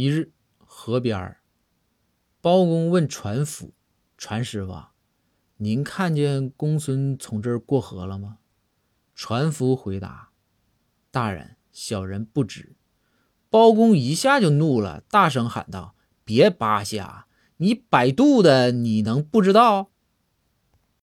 [0.00, 1.40] 一日，河边儿，
[2.40, 3.74] 包公问船夫
[4.16, 4.80] ：“船师傅，
[5.56, 8.38] 您看见公孙从这儿过河了吗？”
[9.16, 10.30] 船夫回答
[11.10, 12.76] ：“大人，小人不知。”
[13.50, 17.26] 包公一下就怒了，大声喊道：“别扒瞎！
[17.56, 19.90] 你摆渡的，你能不知道？”